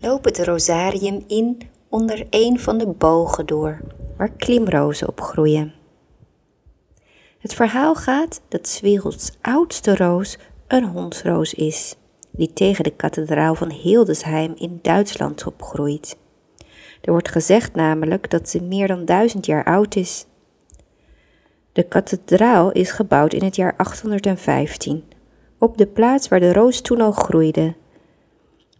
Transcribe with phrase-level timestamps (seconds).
[0.00, 3.80] lopen het rosarium in onder een van de bogen door,
[4.16, 5.74] waar klimrozen op groeien.
[7.38, 11.96] Het verhaal gaat dat 's werelds oudste roos een hondsroos is,
[12.30, 16.16] die tegen de kathedraal van Hildesheim in Duitsland opgroeit.
[17.00, 20.26] Er wordt gezegd namelijk dat ze meer dan duizend jaar oud is.
[21.72, 25.04] De kathedraal is gebouwd in het jaar 815,
[25.58, 27.74] op de plaats waar de roos toen al groeide.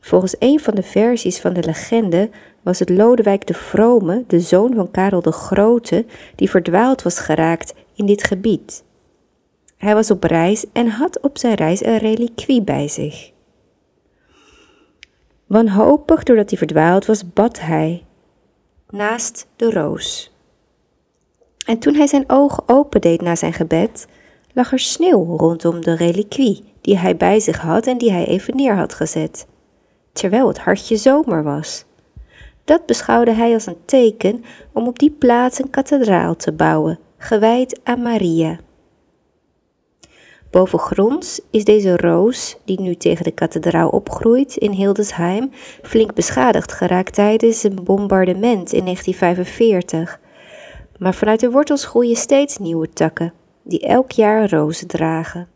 [0.00, 2.30] Volgens een van de versies van de legende
[2.62, 7.74] was het Lodewijk de Vrome, de zoon van Karel de Grote, die verdwaald was geraakt
[7.94, 8.84] in dit gebied.
[9.76, 13.30] Hij was op reis en had op zijn reis een reliquie bij zich.
[15.46, 18.04] Wanhopig doordat hij verdwaald was, bad hij
[18.90, 20.32] naast de roos.
[21.66, 24.06] En toen hij zijn ogen opendeed na zijn gebed,
[24.52, 28.56] lag er sneeuw rondom de reliquie die hij bij zich had en die hij even
[28.56, 29.46] neer had gezet,
[30.12, 31.84] terwijl het hartje zomer was.
[32.64, 37.80] Dat beschouwde hij als een teken om op die plaats een kathedraal te bouwen, gewijd
[37.84, 38.58] aan Maria.
[40.50, 45.50] Bovengronds is deze roos, die nu tegen de kathedraal opgroeit in Hildesheim,
[45.82, 50.20] flink beschadigd geraakt tijdens een bombardement in 1945.
[50.98, 53.32] Maar vanuit de wortels groeien steeds nieuwe takken,
[53.62, 55.48] die elk jaar rozen dragen.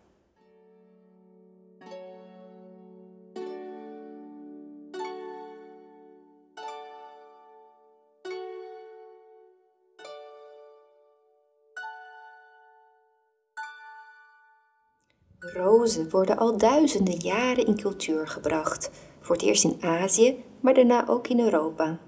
[15.43, 18.91] Rozen worden al duizenden jaren in cultuur gebracht,
[19.21, 21.99] voor het eerst in Azië, maar daarna ook in Europa.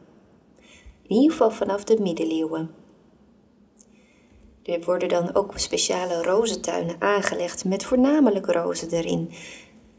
[1.02, 2.70] In ieder geval vanaf de middeleeuwen.
[4.62, 9.32] Er worden dan ook speciale rozentuinen aangelegd met voornamelijk rozen erin.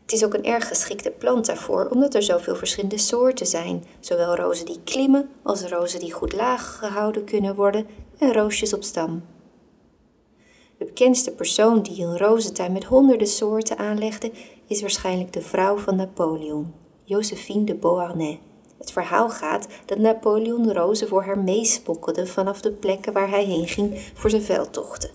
[0.01, 3.83] Het is ook een erg geschikte plant daarvoor, omdat er zoveel verschillende soorten zijn.
[3.99, 8.83] Zowel rozen die klimmen als rozen die goed laag gehouden kunnen worden en roosjes op
[8.83, 9.34] stam.
[10.77, 14.31] De bekendste persoon die een rozentuin met honderden soorten aanlegde,
[14.67, 18.37] is waarschijnlijk de vrouw van Napoleon, Josephine de Beauharnais.
[18.77, 23.67] Het verhaal gaat dat Napoleon rozen voor haar meespokkelde vanaf de plekken waar hij heen
[23.67, 25.09] ging voor zijn veldtochten.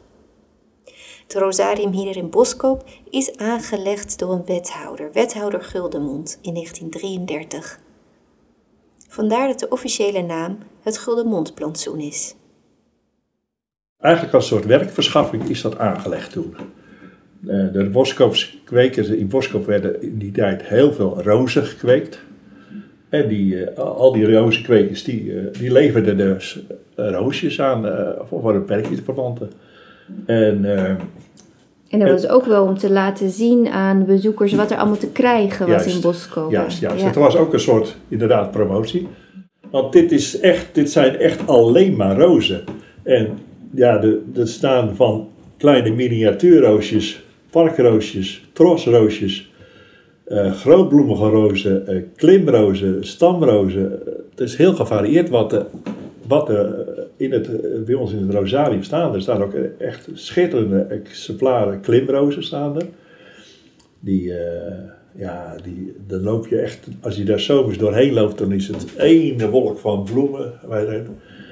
[1.23, 7.81] Het rosarium hier in Boskoop is aangelegd door een wethouder, wethouder Guldemond, in 1933.
[9.09, 12.35] Vandaar dat de officiële naam het Guldemondplantsoen is.
[14.01, 16.55] Eigenlijk als een soort werkverschaffing is dat aangelegd toen.
[17.47, 22.21] Eh, de kwekers in Boskoop werden in die tijd heel veel rozen gekweekt.
[23.09, 26.61] En die, eh, al die rozenkwekers die, eh, die leverden dus
[26.95, 27.87] roosjes aan
[28.29, 29.51] voor een perkje te verwanten.
[30.27, 30.65] En,
[31.91, 35.11] en dat was ook wel om te laten zien aan bezoekers wat er allemaal te
[35.11, 36.51] krijgen was in Boskoop.
[36.51, 37.01] Juist, juist.
[37.01, 37.07] Ja.
[37.07, 39.09] het was ook een soort inderdaad promotie.
[39.71, 42.65] Want dit, is echt, dit zijn echt alleen maar rozen.
[43.03, 43.39] En
[43.71, 49.53] ja, de, de staan van kleine miniatuurroosjes, parkroosjes, trosroosjes,
[50.29, 54.01] uh, grootbloemige rozen, uh, klimrozen, stamrozen.
[54.31, 55.65] Het is heel gevarieerd wat, de,
[56.27, 56.87] wat er
[57.17, 57.49] in het,
[57.85, 59.15] bij ons in het rosarium staan.
[59.15, 62.87] Er staan ook echt schitterende exemplaren klimrozen staan er.
[64.01, 64.33] Die,
[65.15, 68.97] ja, die, dan loop je echt, als je daar zomers doorheen loopt, dan is het
[68.97, 70.53] ene wolk van bloemen.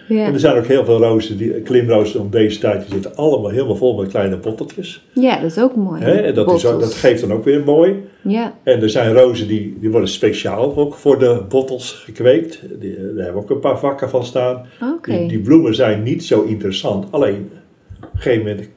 [0.09, 0.25] Ja.
[0.25, 3.51] En er zijn ook heel veel rozen, die, klimrozen om deze tijd, die zitten allemaal
[3.51, 5.05] helemaal vol met kleine botteltjes.
[5.13, 6.03] Ja, dat is ook mooi.
[6.03, 7.95] En dat, is dat geeft dan ook weer mooi.
[8.23, 8.55] Ja.
[8.63, 12.63] En er zijn rozen die, die worden speciaal ook voor de bottels gekweekt.
[12.81, 14.67] Die, daar hebben ook een paar vakken van staan.
[14.97, 15.19] Okay.
[15.19, 17.07] Die, die, bloemen zijn niet zo interessant.
[17.11, 17.51] Alleen,
[17.97, 18.69] op een gegeven moment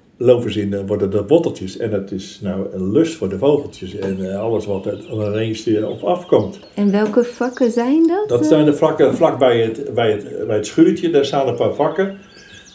[0.52, 1.78] ze in, dan worden dat botteltjes.
[1.78, 5.68] En dat is nou een lust voor de vogeltjes en uh, alles wat er ineens
[5.84, 6.60] op afkomt.
[6.74, 8.30] En welke vakken zijn dat?
[8.30, 11.56] Dat zijn de vakken vlak bij het, bij het, bij het schuurtje, daar staan een
[11.56, 12.18] paar vakken.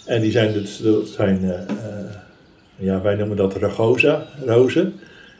[0.07, 1.53] En die zijn, dus, dat zijn uh,
[2.77, 4.95] ja, wij noemen dat ragosa, rozen.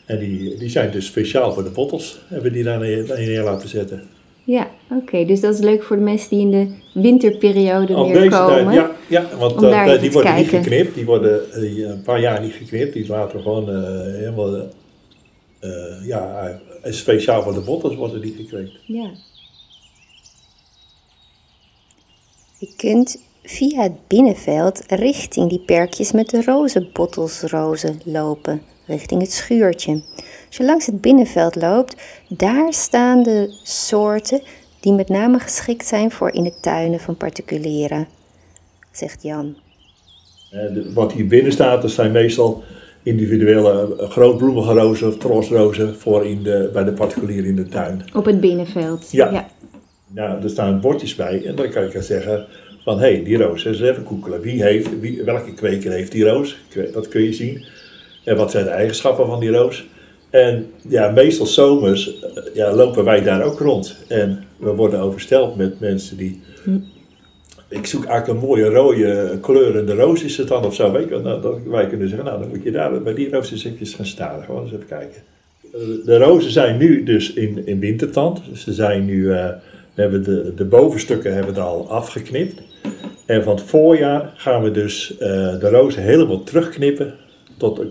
[0.07, 4.03] En die, die zijn dus speciaal voor de bottels, hebben die daar neer laten zetten.
[4.47, 5.25] Ja, oké.
[5.25, 8.65] Dus dat is leuk voor de mensen die in de winterperiode Op weer deze komen.
[8.65, 10.95] Tijd, ja, ja, want uh, die worden niet geknipt.
[10.95, 12.93] Die worden uh, een paar jaar niet geknipt.
[12.93, 14.69] Die laten gewoon uh, helemaal...
[16.05, 18.73] ja, speciaal voor de bottels worden die gekweekt.
[18.87, 19.11] Ja.
[22.59, 28.63] Je kunt via het binnenveld richting die perkjes met de rozenbottels rozen lopen.
[28.87, 30.03] Richting het schuurtje.
[30.47, 31.97] Als je langs het binnenveld loopt,
[32.29, 34.41] daar staan de soorten
[34.81, 38.07] die met name geschikt zijn voor in de tuinen van particulieren,
[38.91, 39.57] zegt Jan.
[40.95, 42.65] Wat hier binnen staat, dat zijn meestal
[43.03, 48.03] individuele eh, grootbloemige rozen of trosrozen voor in de, bij de particulieren in de tuin.
[48.15, 49.11] Op het binnenveld?
[49.11, 49.31] Ja.
[49.31, 49.49] ja.
[50.07, 52.47] Nou, er staan bordjes bij en dan kan je zeggen
[52.85, 54.41] van hé, hey, die roos, eens even koekelen.
[54.41, 56.57] Wie heeft, wie, welke kweker heeft die roos?
[56.93, 57.65] Dat kun je zien.
[58.25, 59.87] En wat zijn de eigenschappen van die roos?
[60.31, 63.97] En ja, meestal zomers eh, ja, lopen wij daar ook rond.
[64.09, 66.41] En we worden oversteld met mensen die.
[66.65, 66.79] Hm.
[67.69, 70.93] Ik zoek eigenlijk een mooie rode kleurende roos, is het dan of zo?
[70.93, 73.51] Weet je, nou, dat wij kunnen zeggen, nou dan moet je daar bij die roos
[73.51, 74.43] eens even gaan staan.
[74.45, 75.23] Gewoon eens even kijken.
[75.63, 78.41] Eh, de rozen zijn nu dus in, in wintertand.
[78.55, 79.49] Ze zijn nu, uh,
[79.95, 82.63] we hebben de, de bovenstukken hebben we al afgeknipt.
[83.27, 85.19] En van het voorjaar gaan we dus uh,
[85.59, 87.15] de rozen helemaal terugknippen
[87.57, 87.83] tot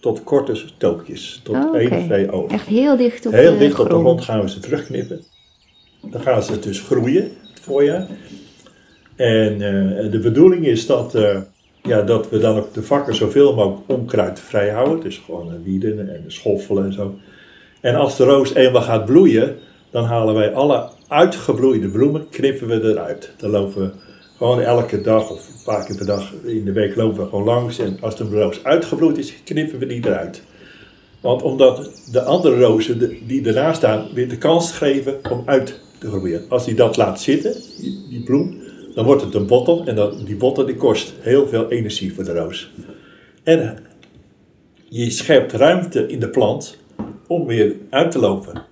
[0.00, 1.40] tot korte stookjes.
[1.44, 2.50] Tot oh, 1, 2 ogen.
[2.50, 5.24] Echt heel dicht op heel de dicht op de grond gaan we ze terugknippen.
[6.10, 8.06] Dan gaan ze dus groeien het voorjaar.
[9.16, 11.38] En uh, de bedoeling is dat, uh,
[11.82, 15.00] ja, dat we dan ook de vakken zoveel mogelijk onkruid vrij houden.
[15.00, 17.14] Dus gewoon uh, wieden en schoffelen en zo.
[17.80, 19.56] En als de roos eenmaal gaat bloeien,
[19.90, 23.32] dan halen wij alle uitgebloeide bloemen, knippen we eruit.
[23.36, 23.90] Dan lopen we
[24.38, 27.44] gewoon elke dag of een paar keer per dag in de week lopen we gewoon
[27.44, 27.78] langs.
[27.78, 30.42] En als de roos uitgebloeid is, knippen we die eruit.
[31.20, 36.08] Want omdat de andere rozen die ernaast staan weer de kans geven om uit te
[36.08, 36.44] groeien.
[36.48, 38.56] Als die dat laat zitten, die, die bloem,
[38.94, 39.86] dan wordt het een bottel.
[39.86, 42.72] En dat, die bottel die kost heel veel energie voor de roos.
[43.42, 43.78] En
[44.88, 46.78] je schept ruimte in de plant
[47.26, 48.62] om weer uit te lopen.